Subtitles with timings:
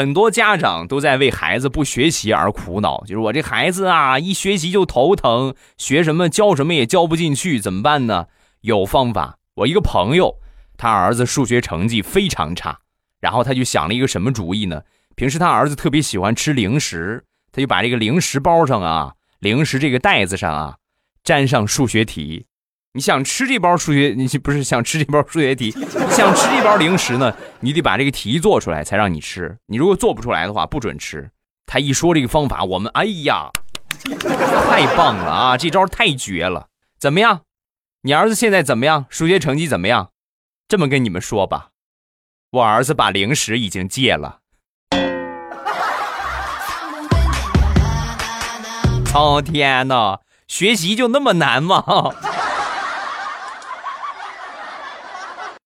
[0.00, 8.28] 很多家长都在为孩子不学习而苦恼，就是我这孩子啊，一学习就头疼，学什么教什么也教不进去，怎么办呢？
[8.62, 9.36] 有方法。
[9.56, 10.36] 我一个朋友，
[10.78, 12.78] 他儿子数学成绩非常差，
[13.20, 14.80] 然后他就想了一个什么主意呢？
[15.16, 17.22] 平时他儿子特别喜欢吃零食，
[17.52, 20.76] 他就把这个零食包上啊，零食这个袋子上啊，
[21.24, 22.46] 粘上数学题。
[22.92, 25.70] 你想吃这包数学，你不是想吃这包数学题？
[26.10, 29.56] 想吃这包零食呢，你得把这个题做出来才让你吃。
[29.66, 31.30] 你如果做不出来的话，不准吃。
[31.66, 33.48] 他一说这个方法，我们哎呀，
[34.68, 35.56] 太棒了啊！
[35.56, 36.66] 这招太绝了。
[36.98, 37.42] 怎么样？
[38.02, 39.06] 你儿子现在怎么样？
[39.08, 40.10] 数学成绩怎么样？
[40.66, 41.68] 这么跟你们说吧，
[42.50, 44.40] 我儿子把零食已经戒了。
[49.14, 51.84] 哦天呐，学习就那么难吗？